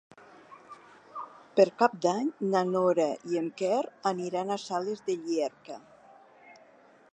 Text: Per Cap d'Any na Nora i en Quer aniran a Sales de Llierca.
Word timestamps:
Per 1.59 1.65
Cap 1.81 1.97
d'Any 2.05 2.31
na 2.55 2.63
Nora 2.71 3.07
i 3.33 3.39
en 3.43 3.53
Quer 3.61 3.77
aniran 4.13 4.51
a 4.51 4.59
Sales 4.67 5.07
de 5.11 5.17
Llierca. 5.27 5.81